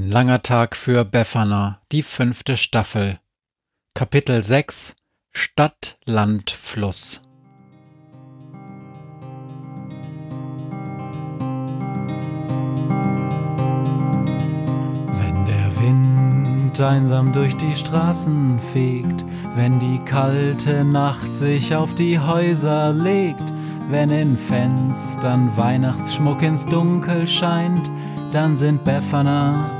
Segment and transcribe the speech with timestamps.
[0.00, 3.18] Ein langer Tag für Befana, die fünfte Staffel.
[3.92, 4.96] Kapitel 6
[5.30, 7.20] Stadt, Land, Fluss.
[15.18, 19.22] Wenn der Wind einsam durch die Straßen fegt,
[19.54, 23.44] wenn die kalte Nacht sich auf die Häuser legt,
[23.90, 27.90] wenn in Fenstern Weihnachtsschmuck ins Dunkel scheint,
[28.32, 29.79] dann sind Befana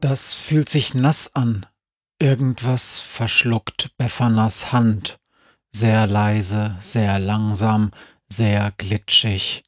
[0.00, 1.66] Das fühlt sich nass an.
[2.18, 5.18] Irgendwas verschluckt Befanas Hand.
[5.70, 7.90] Sehr leise, sehr langsam,
[8.28, 9.62] sehr glitschig.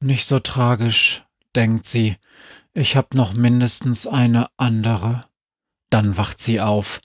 [0.00, 2.16] Nicht so tragisch, denkt sie.
[2.72, 5.24] Ich hab noch mindestens eine andere.
[5.90, 7.00] Dann wacht sie auf.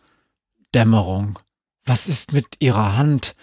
[0.73, 1.39] Dämmerung.
[1.86, 3.36] Was ist mit ihrer Hand?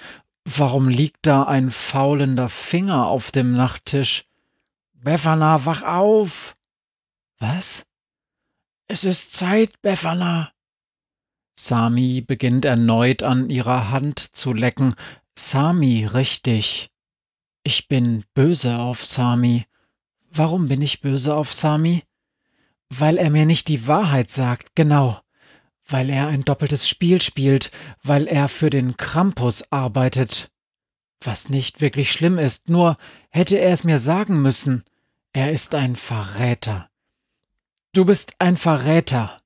[0.45, 4.27] Warum liegt da ein faulender Finger auf dem Nachttisch?
[4.95, 6.57] Befana, wach auf!
[7.39, 7.87] Was?
[8.89, 10.53] Es ist Zeit, Befana.
[11.55, 14.95] Sami beginnt erneut an ihrer Hand zu lecken.
[15.37, 16.91] Sami, richtig.
[17.65, 19.66] Ich bin böse auf Sami.
[20.31, 22.05] Warum bin ich böse auf Sami?
[22.88, 25.21] Weil er mir nicht die Wahrheit sagt, genau.
[25.84, 27.72] Weil er ein doppeltes Spiel spielt,
[28.05, 30.49] weil er für den Krampus arbeitet.
[31.21, 32.97] Was nicht wirklich schlimm ist, nur
[33.31, 34.84] hätte er es mir sagen müssen.
[35.32, 36.88] Er ist ein Verräter.
[37.97, 39.41] Du bist ein Verräter.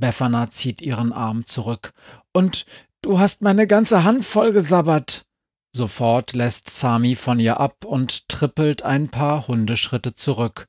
[0.00, 1.92] Befana zieht ihren Arm zurück.
[2.32, 2.64] Und
[3.02, 5.26] du hast meine ganze Hand vollgesabbert.
[5.74, 10.64] Sofort lässt Sami von ihr ab und trippelt ein paar Hundeschritte zurück.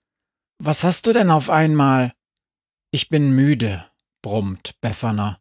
[0.62, 2.12] Was hast du denn auf einmal?
[2.92, 3.86] Ich bin müde,
[4.22, 5.40] brummt Befana.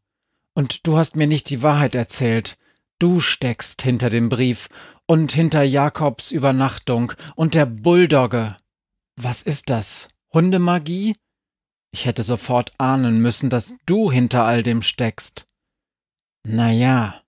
[0.55, 2.59] Und du hast mir nicht die Wahrheit erzählt.
[3.01, 4.69] Du steckst hinter dem Brief
[5.09, 8.57] und hinter Jakobs Übernachtung und der Bulldogge.
[9.17, 10.11] Was ist das?
[10.33, 11.17] Hundemagie?
[11.97, 15.47] Ich hätte sofort ahnen müssen, dass du hinter all dem steckst.
[16.45, 17.23] Na ja,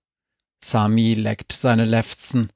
[0.63, 2.51] Sami leckt seine Lefzen.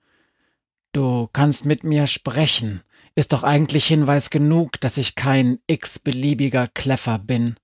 [0.91, 2.83] Du kannst mit mir sprechen.
[3.15, 7.55] Ist doch eigentlich Hinweis genug, dass ich kein x-beliebiger Kleffer bin.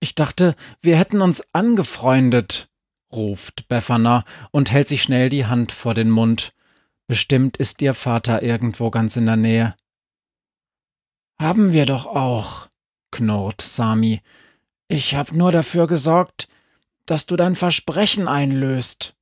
[0.00, 2.68] Ich dachte, wir hätten uns angefreundet,
[3.12, 6.54] ruft Befana und hält sich schnell die Hand vor den Mund.
[7.06, 9.76] Bestimmt ist ihr Vater irgendwo ganz in der Nähe.
[11.38, 12.67] Haben wir doch auch,
[13.18, 14.22] knurrt Sami.
[14.86, 16.48] Ich hab nur dafür gesorgt,
[17.04, 19.16] dass du dein Versprechen einlöst.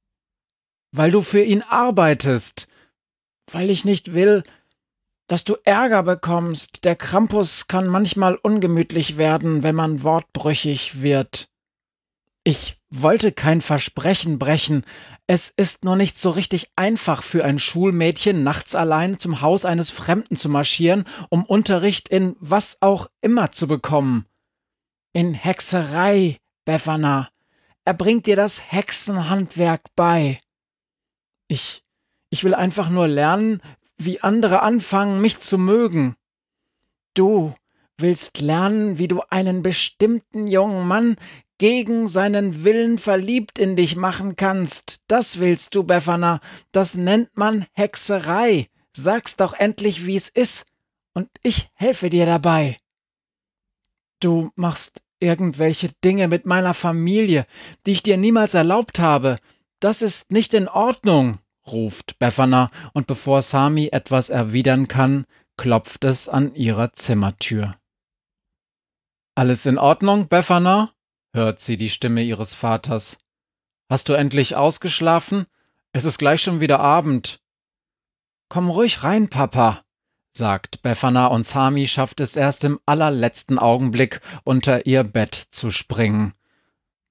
[0.92, 2.68] Weil du für ihn arbeitest.
[3.50, 4.42] Weil ich nicht will,
[5.28, 6.84] dass du Ärger bekommst.
[6.84, 11.48] Der Krampus kann manchmal ungemütlich werden, wenn man wortbrüchig wird.
[12.44, 14.84] Ich wollte kein Versprechen brechen.
[15.28, 19.90] Es ist nur nicht so richtig einfach für ein Schulmädchen, nachts allein zum Haus eines
[19.90, 24.26] Fremden zu marschieren, um Unterricht in was auch immer zu bekommen.
[25.12, 27.28] In Hexerei, Befana.
[27.84, 30.40] Er bringt dir das Hexenhandwerk bei.
[31.48, 31.82] Ich,
[32.30, 33.60] ich will einfach nur lernen,
[33.98, 36.14] wie andere anfangen, mich zu mögen.
[37.14, 37.54] Du
[37.98, 41.16] willst lernen, wie du einen bestimmten jungen Mann
[41.58, 45.00] gegen seinen Willen verliebt in dich machen kannst.
[45.08, 46.40] Das willst du, Befana.
[46.72, 48.68] Das nennt man Hexerei.
[48.92, 50.66] Sag's doch endlich, wie es ist,
[51.14, 52.78] und ich helfe dir dabei.
[54.20, 57.46] Du machst irgendwelche Dinge mit meiner Familie,
[57.84, 59.36] die ich dir niemals erlaubt habe.
[59.80, 65.26] Das ist nicht in Ordnung, ruft Befana, und bevor Sami etwas erwidern kann,
[65.56, 67.74] klopft es an ihrer Zimmertür.
[69.34, 70.95] Alles in Ordnung, Befana?
[71.36, 73.18] Hört sie die Stimme ihres Vaters.
[73.88, 75.46] Hast du endlich ausgeschlafen?
[75.92, 77.40] Es ist gleich schon wieder Abend.
[78.48, 79.82] Komm ruhig rein, Papa,
[80.32, 86.32] sagt Befana und Sami schafft es erst im allerletzten Augenblick, unter ihr Bett zu springen.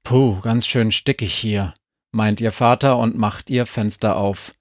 [0.04, 1.74] Puh, ganz schön stickig hier,
[2.12, 4.54] meint ihr Vater und macht ihr Fenster auf.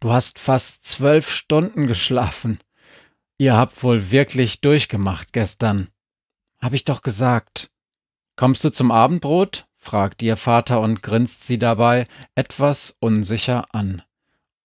[0.00, 2.58] Du hast fast zwölf Stunden geschlafen.
[3.38, 5.88] Ihr habt wohl wirklich durchgemacht gestern.
[6.60, 7.70] Hab ich doch gesagt.
[8.36, 9.66] Kommst du zum Abendbrot?
[9.76, 14.02] fragt ihr Vater und grinst sie dabei etwas unsicher an.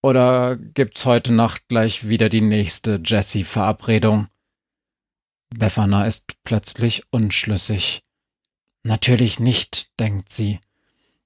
[0.02, 4.28] Oder gibt's heute Nacht gleich wieder die nächste Jessie-Verabredung?
[5.50, 8.02] Befana ist plötzlich unschlüssig.
[8.82, 10.58] Natürlich nicht, denkt sie.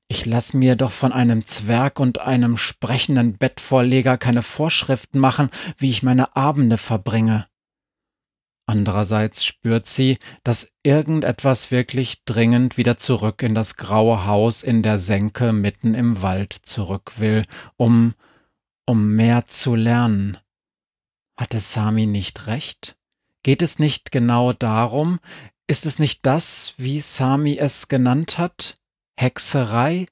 [0.09, 5.91] Ich lass mir doch von einem Zwerg und einem sprechenden Bettvorleger keine Vorschriften machen, wie
[5.91, 7.47] ich meine Abende verbringe.
[8.67, 14.99] Andererseits spürt sie, dass irgendetwas wirklich dringend wieder zurück in das graue Haus in der
[14.99, 17.45] Senke mitten im Wald zurück will,
[17.77, 18.15] um
[18.87, 20.39] um mehr zu lernen.
[21.37, 22.97] Hatte Sami nicht recht?
[23.43, 25.19] Geht es nicht genau darum?
[25.67, 28.79] Ist es nicht das, wie Sami es genannt hat?
[29.19, 30.07] Hexerei?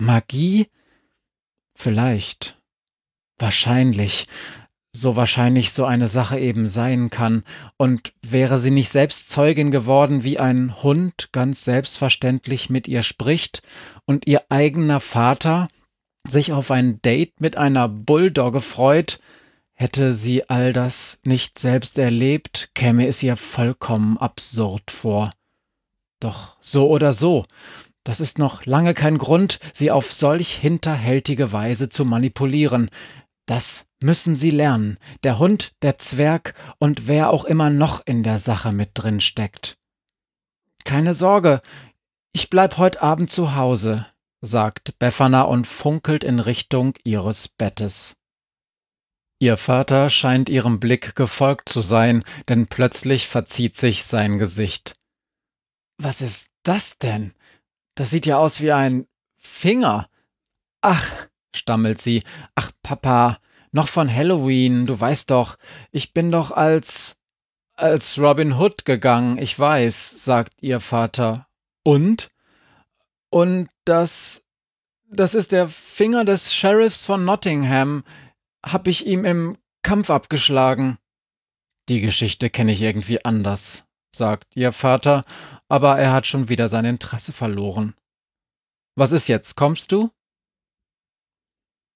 [0.00, 0.68] Magie?
[1.74, 2.60] Vielleicht.
[3.38, 4.26] Wahrscheinlich.
[4.92, 7.44] So wahrscheinlich so eine Sache eben sein kann.
[7.76, 13.62] Und wäre sie nicht selbst Zeugin geworden, wie ein Hund ganz selbstverständlich mit ihr spricht
[14.04, 15.68] und ihr eigener Vater
[16.28, 19.20] sich auf ein Date mit einer Bulldogge freut,
[19.74, 25.30] hätte sie all das nicht selbst erlebt, käme es ihr vollkommen absurd vor.
[26.20, 27.46] Doch so oder so,
[28.04, 32.90] das ist noch lange kein Grund, sie auf solch hinterhältige Weise zu manipulieren.
[33.50, 38.38] Das müssen sie lernen, der Hund, der Zwerg und wer auch immer noch in der
[38.38, 39.76] Sache mit drin steckt.
[40.84, 41.60] Keine Sorge,
[42.32, 44.06] ich bleib heut Abend zu Hause
[44.40, 48.16] sagt Befana und funkelt in Richtung ihres Bettes.
[49.38, 54.96] Ihr Vater scheint ihrem Blick gefolgt zu sein, denn plötzlich verzieht sich sein Gesicht.
[55.98, 57.34] Was ist das denn?
[57.94, 59.06] Das sieht ja aus wie ein
[59.36, 60.08] Finger.
[60.82, 62.22] Ach, stammelt sie.
[62.54, 63.38] Ach, Papa,
[63.72, 65.56] noch von Halloween, du weißt doch,
[65.90, 67.20] ich bin doch als
[67.80, 71.46] als Robin Hood gegangen, ich weiß, sagt ihr Vater.
[71.82, 72.30] Und?
[73.30, 74.44] Und das,
[75.08, 78.04] das ist der Finger des Sheriffs von Nottingham.
[78.64, 80.98] Hab ich ihm im Kampf abgeschlagen.
[81.88, 85.24] Die Geschichte kenne ich irgendwie anders, sagt ihr Vater,
[85.68, 87.94] aber er hat schon wieder sein Interesse verloren.
[88.94, 90.10] Was ist jetzt, kommst du?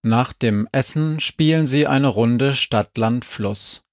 [0.06, 3.84] Nach dem Essen spielen sie eine Runde Stadt-Land-Fluss.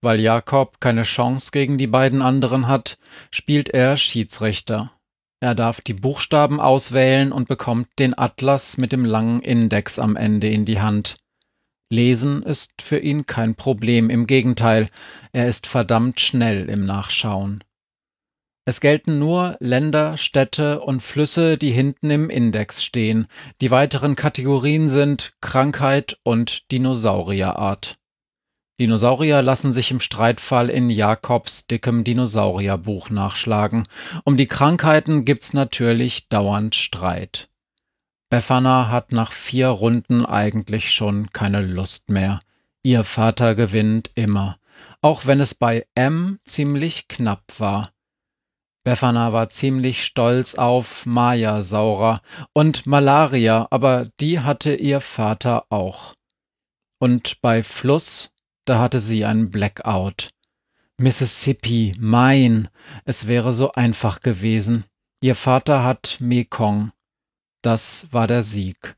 [0.00, 2.96] Weil Jakob keine Chance gegen die beiden anderen hat,
[3.32, 4.92] spielt er Schiedsrichter.
[5.40, 10.48] Er darf die Buchstaben auswählen und bekommt den Atlas mit dem langen Index am Ende
[10.48, 11.16] in die Hand.
[11.90, 14.88] Lesen ist für ihn kein Problem, im Gegenteil,
[15.32, 17.64] er ist verdammt schnell im Nachschauen.
[18.68, 23.26] Es gelten nur Länder, Städte und Flüsse, die hinten im Index stehen.
[23.62, 27.96] Die weiteren Kategorien sind Krankheit und Dinosaurierart.
[28.78, 33.84] Dinosaurier lassen sich im Streitfall in Jakobs dickem Dinosaurierbuch nachschlagen.
[34.24, 37.48] Um die Krankheiten gibt's natürlich dauernd Streit.
[38.28, 42.38] Befana hat nach vier Runden eigentlich schon keine Lust mehr.
[42.82, 44.58] Ihr Vater gewinnt immer,
[45.00, 47.92] auch wenn es bei M ziemlich knapp war.
[48.84, 52.20] Befana war ziemlich stolz auf Maya-Saurer
[52.52, 56.14] und Malaria, aber die hatte ihr Vater auch.
[56.98, 58.30] Und bei Fluss
[58.68, 60.28] da hatte sie einen Blackout.
[60.98, 62.68] Mississippi, mein,
[63.06, 64.84] es wäre so einfach gewesen.
[65.22, 66.90] Ihr Vater hat Mekong.
[67.62, 68.96] Das war der Sieg.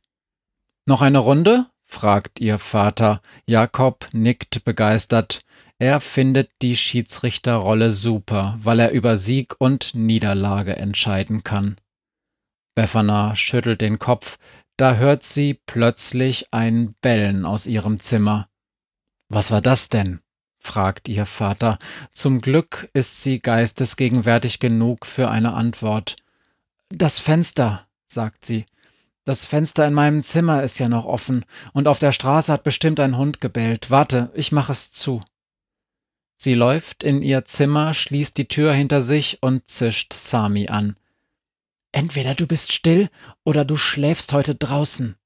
[0.86, 1.66] Noch eine Runde?
[1.84, 3.22] fragt ihr Vater.
[3.46, 5.42] Jakob nickt begeistert.
[5.80, 11.78] Er findet die Schiedsrichterrolle super, weil er über Sieg und Niederlage entscheiden kann.
[12.74, 14.36] Befana schüttelt den Kopf,
[14.76, 18.50] da hört sie plötzlich ein Bellen aus ihrem Zimmer.
[19.30, 20.20] Was war das denn?
[20.58, 21.78] fragt ihr Vater.
[22.12, 26.16] Zum Glück ist sie geistesgegenwärtig genug für eine Antwort.
[26.90, 28.66] Das Fenster, sagt sie.
[29.24, 33.00] Das Fenster in meinem Zimmer ist ja noch offen, und auf der Straße hat bestimmt
[33.00, 33.90] ein Hund gebellt.
[33.90, 35.22] Warte, ich mach es zu.
[36.40, 40.96] Sie läuft in ihr Zimmer, schließt die Tür hinter sich und zischt Sami an.
[41.92, 43.10] Entweder du bist still
[43.44, 45.16] oder du schläfst heute draußen.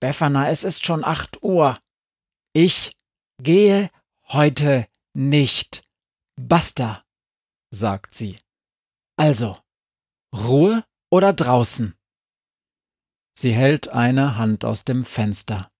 [0.00, 1.76] Befana, es ist schon acht Uhr.
[2.54, 2.92] Ich
[3.42, 3.90] Gehe
[4.28, 5.84] heute nicht.
[6.36, 7.04] Basta,
[7.70, 8.38] sagt sie.
[9.16, 9.58] Also,
[10.34, 11.94] Ruhe oder draußen?
[13.36, 15.70] Sie hält eine Hand aus dem Fenster.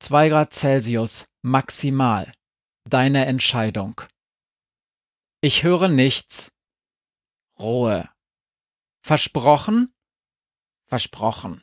[0.00, 2.32] Zwei Grad Celsius maximal.
[2.88, 4.00] Deine Entscheidung.
[5.40, 6.52] Ich höre nichts.
[7.58, 8.08] Ruhe.
[9.02, 9.94] Versprochen?
[10.86, 11.62] Versprochen.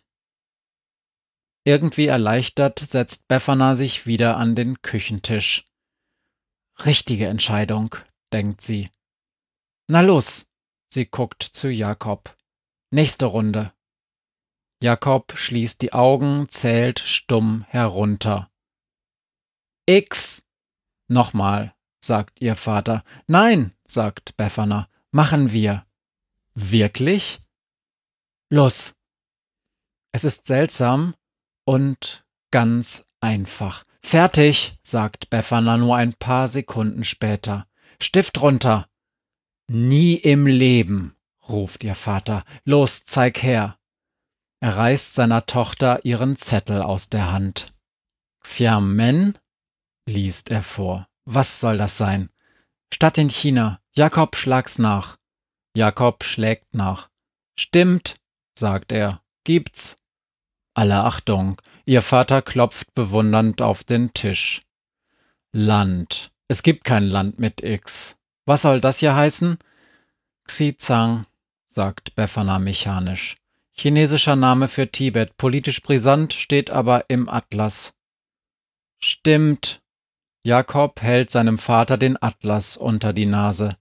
[1.66, 5.66] Irgendwie erleichtert setzt Befana sich wieder an den Küchentisch.
[6.86, 7.96] Richtige Entscheidung,
[8.32, 8.90] denkt sie.
[9.88, 10.52] Na los,
[10.86, 12.38] sie guckt zu Jakob.
[12.92, 13.74] Nächste Runde.
[14.82, 18.52] Jakob schließt die Augen, zählt stumm herunter.
[19.88, 20.45] X.
[21.08, 23.04] Nochmal, sagt ihr Vater.
[23.28, 24.88] Nein, sagt Befana.
[25.12, 25.86] Machen wir.
[26.54, 27.42] Wirklich?
[28.50, 28.96] Los.
[30.12, 31.16] Es ist seltsam
[31.66, 33.84] und ganz einfach.
[34.02, 37.68] Fertig, sagt Befana nur ein paar Sekunden später.
[38.02, 38.88] Stift runter.
[39.68, 41.16] Nie im Leben,
[41.50, 42.44] ruft ihr Vater.
[42.64, 43.80] Los, zeig her.
[44.60, 47.74] Er reißt seiner Tochter ihren Zettel aus der Hand.
[48.42, 49.38] Xiamen,
[50.06, 51.08] liest er vor.
[51.26, 52.30] Was soll das sein?
[52.94, 53.82] Stadt in China.
[53.94, 55.18] Jakob, schlag's nach.
[55.76, 57.10] Jakob schlägt nach.
[57.58, 58.16] Stimmt,
[58.58, 59.22] sagt er.
[59.44, 59.98] Gibt's.
[60.74, 61.62] Alle Achtung.
[61.86, 64.62] Ihr Vater klopft bewundernd auf den Tisch.
[65.52, 66.32] Land.
[66.48, 68.18] Es gibt kein Land mit X.
[68.46, 69.58] Was soll das hier heißen?
[70.44, 71.26] Xizang,
[71.66, 73.36] sagt Befana mechanisch.
[73.72, 77.94] Chinesischer Name für Tibet, politisch brisant, steht aber im Atlas.
[79.00, 79.82] Stimmt.
[80.46, 83.78] Jakob hält seinem Vater den Atlas unter die Nase.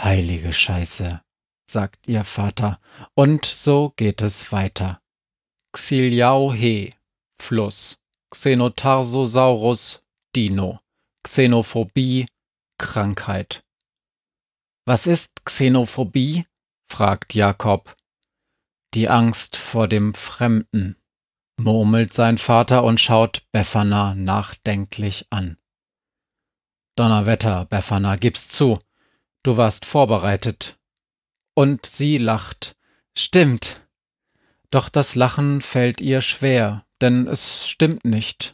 [0.00, 1.20] Heilige Scheiße,
[1.68, 2.78] sagt ihr Vater,
[3.14, 5.02] und so geht es weiter.
[5.72, 6.94] Xiliao He,
[7.42, 7.98] Fluss.
[8.32, 10.04] Xenotarsosaurus,
[10.36, 10.78] Dino.
[11.24, 12.26] Xenophobie,
[12.78, 13.64] Krankheit.
[14.86, 16.46] Was ist Xenophobie?
[16.88, 17.96] fragt Jakob.
[18.94, 20.96] Die Angst vor dem Fremden,
[21.58, 25.59] murmelt sein Vater und schaut Befana nachdenklich an.
[27.00, 28.78] Donnerwetter, Befana, gib's zu.
[29.42, 30.78] Du warst vorbereitet.
[31.54, 32.76] Und sie lacht.
[33.16, 33.80] Stimmt.
[34.70, 38.52] Doch das Lachen fällt ihr schwer, denn es stimmt nicht.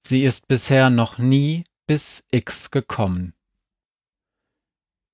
[0.00, 3.32] Sie ist bisher noch nie bis X gekommen.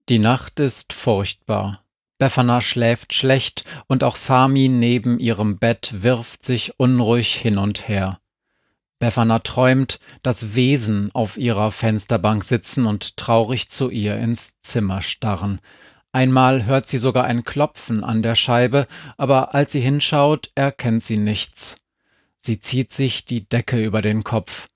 [0.09, 1.85] Die Nacht ist furchtbar.
[2.17, 8.23] Befana schläft schlecht und auch Sami neben ihrem Bett wirft sich unruhig hin und her.
[9.05, 15.61] Befana träumt, dass Wesen auf ihrer Fensterbank sitzen und traurig zu ihr ins Zimmer starren.
[16.13, 21.19] Einmal hört sie sogar ein Klopfen an der Scheibe, aber als sie hinschaut, erkennt sie
[21.19, 21.77] nichts.
[22.39, 24.69] Sie zieht sich die Decke über den Kopf.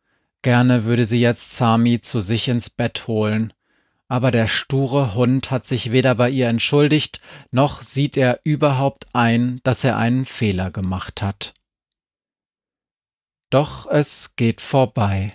[0.42, 3.52] Gerne würde sie jetzt Sami zu sich ins Bett holen
[4.08, 7.20] aber der sture Hund hat sich weder bei ihr entschuldigt,
[7.50, 11.52] noch sieht er überhaupt ein, dass er einen Fehler gemacht hat.
[13.50, 15.32] Doch es geht vorbei.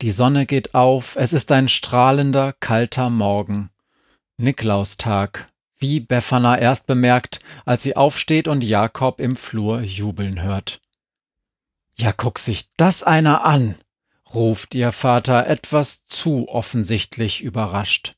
[0.00, 3.70] Die Sonne geht auf, es ist ein strahlender, kalter Morgen.
[4.38, 10.80] Niklaustag, wie Befana erst bemerkt, als sie aufsteht und Jakob im Flur jubeln hört.
[11.94, 13.76] Ja, guck sich das einer an,
[14.34, 18.16] ruft ihr Vater etwas zu offensichtlich überrascht.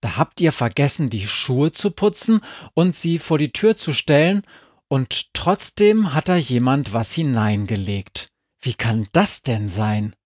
[0.00, 2.40] Da habt ihr vergessen, die Schuhe zu putzen
[2.72, 4.42] und sie vor die Tür zu stellen,
[4.90, 8.26] und trotzdem hat da jemand was hineingelegt.
[8.60, 10.16] Wie kann das denn sein?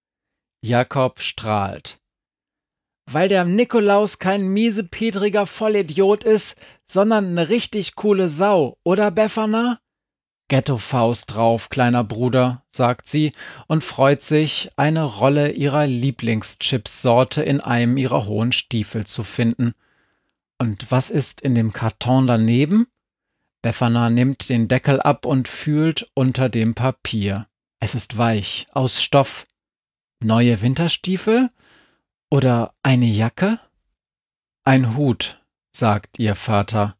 [0.62, 1.98] Jakob strahlt.
[3.06, 6.56] Weil der Nikolaus kein miesepetriger Vollidiot ist,
[6.86, 9.78] sondern eine richtig coole Sau, oder Befana?
[10.48, 13.32] Ghetto-Faust drauf, kleiner Bruder, sagt sie
[13.66, 19.74] und freut sich, eine Rolle ihrer Lieblingschips-Sorte in einem ihrer hohen Stiefel zu finden.
[20.58, 22.86] Und was ist in dem Karton daneben?
[23.64, 27.48] Befana nimmt den Deckel ab und fühlt unter dem Papier.
[27.80, 29.46] Es ist weich, aus Stoff.
[30.22, 31.48] Neue Winterstiefel?
[32.30, 33.58] Oder eine Jacke?
[34.64, 35.42] Ein Hut,
[35.74, 36.98] sagt ihr Vater.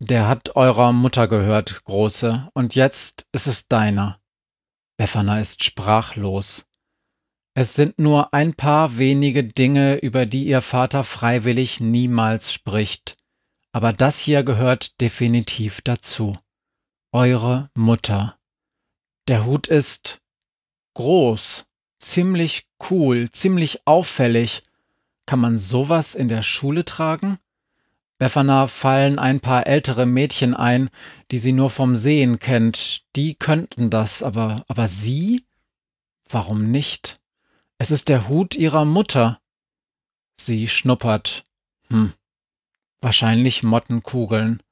[0.00, 4.18] Der hat eurer Mutter gehört, Große, und jetzt ist es deiner.
[4.96, 6.66] Befana ist sprachlos.
[7.54, 13.16] Es sind nur ein paar wenige Dinge, über die ihr Vater freiwillig niemals spricht,
[13.74, 16.32] aber das hier gehört definitiv dazu.
[17.10, 18.38] Eure Mutter.
[19.26, 20.20] Der Hut ist
[20.94, 21.66] groß,
[21.98, 24.62] ziemlich cool, ziemlich auffällig.
[25.26, 27.38] Kann man sowas in der Schule tragen?
[28.18, 30.88] Befana fallen ein paar ältere Mädchen ein,
[31.32, 33.02] die sie nur vom Sehen kennt.
[33.16, 35.46] Die könnten das, aber, aber sie?
[36.30, 37.16] Warum nicht?
[37.78, 39.40] Es ist der Hut ihrer Mutter.
[40.36, 41.42] Sie schnuppert.
[41.88, 42.12] Hm.
[43.04, 44.62] Wahrscheinlich Mottenkugeln.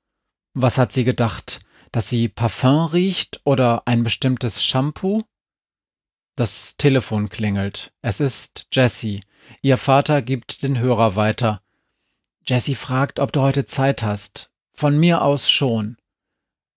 [0.54, 1.60] Was hat sie gedacht?
[1.92, 5.20] Dass sie Parfum riecht oder ein bestimmtes Shampoo?
[6.34, 7.92] Das Telefon klingelt.
[8.00, 9.20] Es ist Jessie.
[9.60, 11.60] Ihr Vater gibt den Hörer weiter.
[12.46, 14.50] Jessie fragt, ob du heute Zeit hast.
[14.72, 15.98] Von mir aus schon.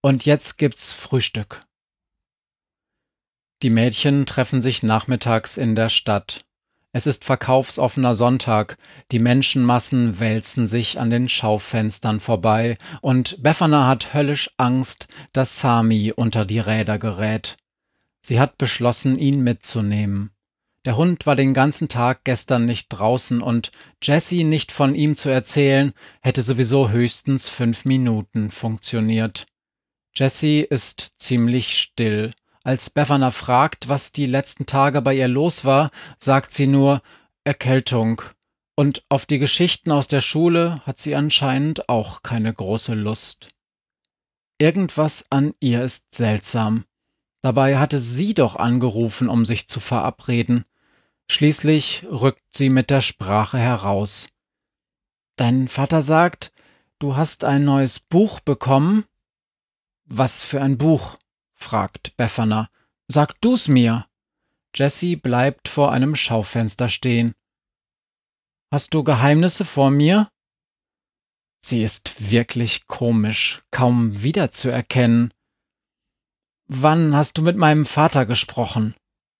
[0.01, 1.62] Und jetzt gibt's Frühstück.
[3.62, 6.41] Die Mädchen treffen sich nachmittags in der Stadt.
[6.95, 8.77] Es ist verkaufsoffener Sonntag,
[9.11, 16.13] die Menschenmassen wälzen sich an den Schaufenstern vorbei, und Befana hat höllisch Angst, dass Sami
[16.15, 17.57] unter die Räder gerät.
[18.21, 20.31] Sie hat beschlossen, ihn mitzunehmen.
[20.85, 25.27] Der Hund war den ganzen Tag gestern nicht draußen und Jessie nicht von ihm zu
[25.27, 29.45] erzählen, hätte sowieso höchstens fünf Minuten funktioniert.
[30.15, 32.31] Jessie ist ziemlich still.
[32.65, 37.03] Als Befana fragt, was die letzten Tage bei ihr los war, sagt sie nur
[37.43, 38.24] Erkältung.
[38.75, 43.50] Und auf die Geschichten aus der Schule hat sie anscheinend auch keine große Lust.
[44.57, 46.86] Irgendwas an ihr ist seltsam.
[47.43, 50.65] Dabei hatte sie doch angerufen, um sich zu verabreden.
[51.29, 54.29] Schließlich rückt sie mit der Sprache heraus.
[55.36, 56.51] Dein Vater sagt,
[56.98, 59.05] du hast ein neues Buch bekommen?
[60.05, 61.17] Was für ein Buch?
[61.65, 62.69] Fragt Befana.
[63.07, 64.05] Sag du's mir.
[64.75, 67.34] Jessie bleibt vor einem Schaufenster stehen.
[68.72, 70.29] Hast du Geheimnisse vor mir?
[71.65, 75.34] Sie ist wirklich komisch, kaum wiederzuerkennen.
[76.67, 78.95] Wann hast du mit meinem Vater gesprochen?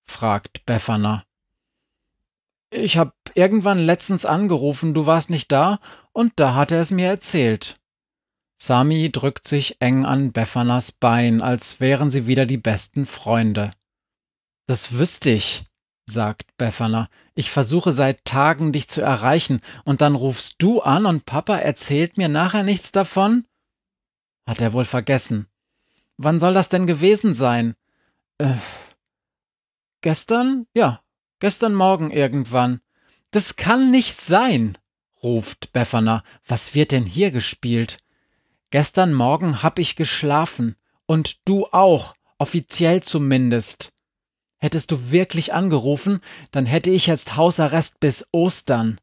[0.08, 1.24] fragt Befana.
[2.72, 5.79] Ich hab irgendwann letztens angerufen, du warst nicht da,
[6.12, 7.75] und da hat er es mir erzählt.
[8.57, 13.71] Sami drückt sich eng an Befanas Bein, als wären sie wieder die besten Freunde.
[14.67, 15.65] Das wüsste ich,
[16.05, 17.09] sagt Befana.
[17.35, 22.17] Ich versuche seit Tagen, dich zu erreichen, und dann rufst du an und Papa erzählt
[22.17, 23.45] mir nachher nichts davon?
[24.47, 25.47] Hat er wohl vergessen.
[26.17, 27.75] Wann soll das denn gewesen sein?
[28.38, 28.53] Äh,
[30.01, 30.65] gestern?
[30.74, 31.01] Ja,
[31.39, 32.81] Gestern Morgen irgendwann.
[33.31, 34.77] Das kann nicht sein,
[35.21, 36.24] ruft Befana.
[36.47, 37.97] Was wird denn hier gespielt?
[38.72, 40.75] Gestern Morgen hab ich geschlafen.
[41.05, 43.94] Und du auch, offiziell zumindest.
[44.57, 46.20] Hättest du wirklich angerufen,
[46.51, 49.00] dann hätte ich jetzt Hausarrest bis Ostern.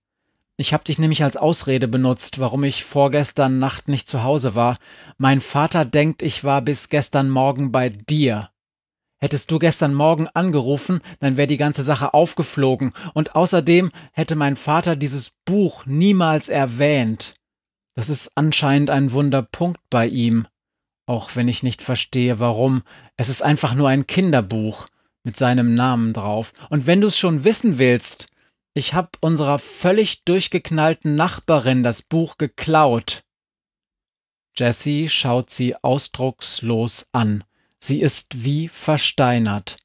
[0.56, 4.76] Ich hab dich nämlich als Ausrede benutzt, warum ich vorgestern Nacht nicht zu Hause war.
[5.16, 8.50] Mein Vater denkt, ich war bis gestern Morgen bei dir.
[9.18, 14.56] Hättest du gestern Morgen angerufen, dann wäre die ganze Sache aufgeflogen, und außerdem hätte mein
[14.56, 17.34] Vater dieses Buch niemals erwähnt.
[17.94, 20.46] Das ist anscheinend ein Wunderpunkt bei ihm,
[21.06, 22.82] auch wenn ich nicht verstehe, warum.
[23.16, 24.86] Es ist einfach nur ein Kinderbuch
[25.24, 26.52] mit seinem Namen drauf.
[26.70, 28.28] Und wenn du es schon wissen willst,
[28.74, 33.22] ich hab unserer völlig durchgeknallten Nachbarin das Buch geklaut.
[34.56, 37.44] Jessie schaut sie ausdruckslos an.
[37.80, 39.78] Sie ist wie versteinert.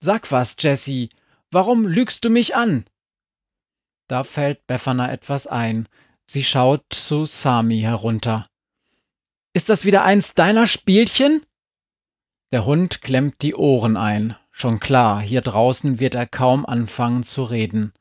[0.00, 1.08] Sag was, Jessie,
[1.50, 2.86] warum lügst du mich an?
[4.08, 5.88] Da fällt Befana etwas ein.
[6.26, 8.48] Sie schaut zu Sami herunter.
[9.52, 11.42] Ist das wieder eins deiner Spielchen?
[12.52, 14.36] Der Hund klemmt die Ohren ein.
[14.50, 17.92] Schon klar, hier draußen wird er kaum anfangen zu reden.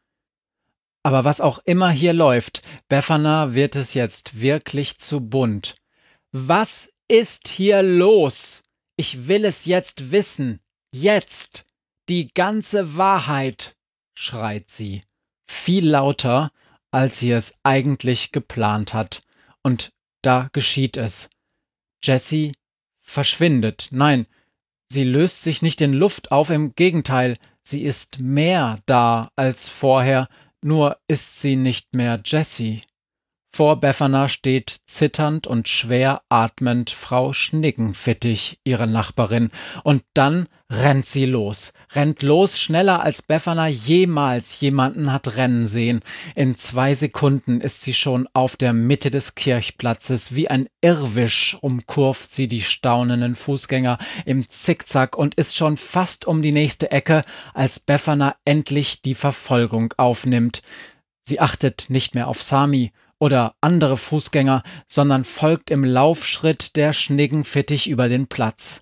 [1.03, 5.75] Aber was auch immer hier läuft, Befana wird es jetzt wirklich zu bunt.
[6.31, 8.63] Was ist hier los?
[8.97, 10.61] Ich will es jetzt wissen.
[10.91, 11.67] Jetzt.
[12.09, 13.75] Die ganze Wahrheit.
[14.17, 15.03] schreit sie.
[15.47, 16.51] Viel lauter,
[16.95, 19.21] als sie es eigentlich geplant hat.
[19.61, 19.89] Und
[20.21, 21.29] da geschieht es.
[22.01, 22.53] Jessie
[23.01, 23.89] verschwindet.
[23.91, 24.27] Nein,
[24.87, 30.29] sie löst sich nicht in Luft auf, im Gegenteil, sie ist mehr da als vorher,
[30.61, 32.81] nur ist sie nicht mehr Jessie.
[33.55, 39.49] Vor Befana steht zitternd und schwer atmend Frau Schnickenfittig, ihre Nachbarin,
[39.85, 46.01] und dann rennt sie los, rennt los schneller als Befana jemals jemanden hat rennen sehen.
[46.35, 52.29] In zwei Sekunden ist sie schon auf der Mitte des Kirchplatzes, wie ein Irrwisch umkurvt
[52.29, 57.79] sie die staunenden Fußgänger im Zickzack und ist schon fast um die nächste Ecke, als
[57.79, 60.61] Befana endlich die Verfolgung aufnimmt.
[61.21, 62.91] Sie achtet nicht mehr auf Sami,
[63.25, 68.81] oder andere Fußgänger, sondern folgt im Laufschritt der Schniggenfittich über den Platz.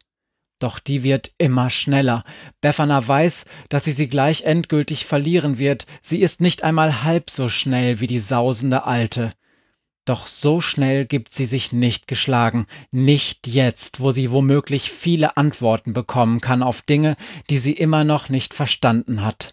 [0.60, 2.26] Doch die wird immer schneller.
[2.60, 5.86] Befana weiß, dass sie sie gleich endgültig verlieren wird.
[6.02, 9.32] Sie ist nicht einmal halb so schnell wie die sausende Alte.
[10.04, 15.94] Doch so schnell gibt sie sich nicht geschlagen, nicht jetzt, wo sie womöglich viele Antworten
[15.94, 17.16] bekommen kann auf Dinge,
[17.50, 19.52] die sie immer noch nicht verstanden hat.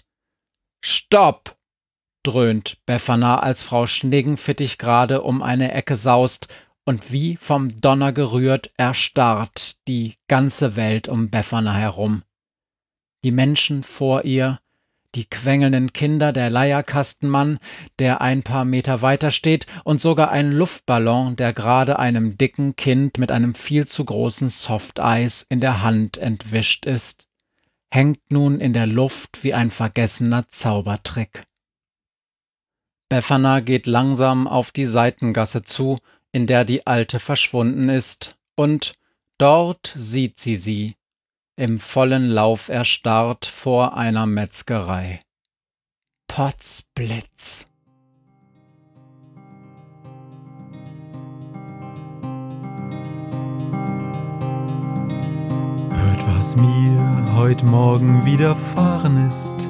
[0.85, 1.60] Stopp!
[2.23, 6.49] Dröhnt Befana, als Frau Schniggenfittich gerade um eine Ecke saust
[6.85, 12.23] und wie vom Donner gerührt erstarrt die ganze Welt um Befana herum.
[13.23, 14.59] Die Menschen vor ihr,
[15.15, 17.59] die quengelnden Kinder, der Leierkastenmann,
[17.99, 23.19] der ein paar Meter weiter steht, und sogar ein Luftballon, der gerade einem dicken Kind
[23.19, 27.27] mit einem viel zu großen Softeis in der Hand entwischt ist,
[27.93, 31.45] hängt nun in der Luft wie ein vergessener Zaubertrick.
[33.11, 35.99] Befana geht langsam auf die Seitengasse zu,
[36.31, 38.93] in der die Alte verschwunden ist, und
[39.37, 40.95] dort sieht sie sie,
[41.57, 45.21] im vollen Lauf erstarrt vor einer Metzgerei.
[46.29, 47.67] Potzblitz.
[55.91, 59.70] Hört, was mir heut Morgen widerfahren ist.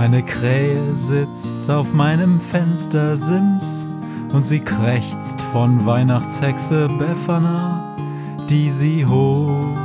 [0.00, 3.86] Eine Krähe sitzt auf meinem Fenstersims
[4.32, 7.94] und sie krächzt von Weihnachtshexe Befana,
[8.48, 9.76] die sie hoch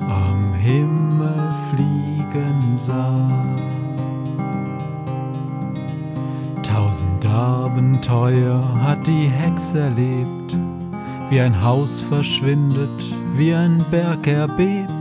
[0.00, 3.44] am Himmel fliegen sah.
[6.62, 10.56] Tausend Abenteuer hat die Hex erlebt,
[11.28, 13.04] wie ein Haus verschwindet,
[13.36, 14.94] wie ein Berg erbebt,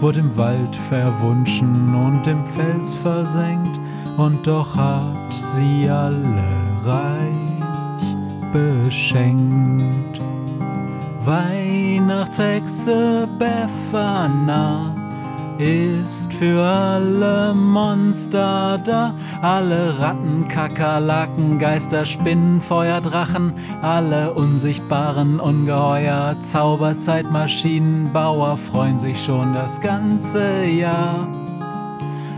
[0.00, 3.73] wurde im Wald verwunschen und im Fels versenkt,
[4.16, 6.44] und doch hat sie alle
[6.84, 8.04] reich
[8.52, 10.20] beschenkt.
[11.24, 14.94] Weihnachtshexe Befana
[15.58, 26.36] ist für alle Monster da, alle Ratten, Kakerlaken, Geister, Spinnen, Feuer, Drachen, alle unsichtbaren Ungeheuer,
[26.44, 31.28] Zauberzeitmaschinenbauer freuen sich schon das ganze Jahr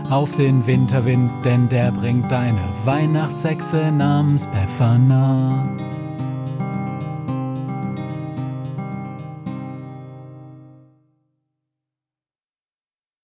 [0.09, 5.69] auf den Winterwind, denn der bringt eine Weihnachtshexe namens Befana.